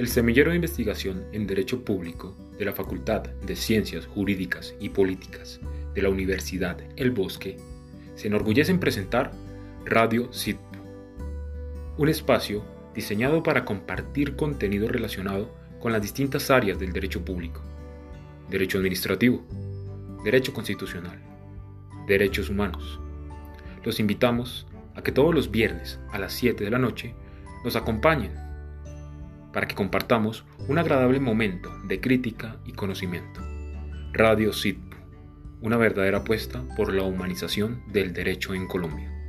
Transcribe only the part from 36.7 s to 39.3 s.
por la humanización del derecho en Colombia.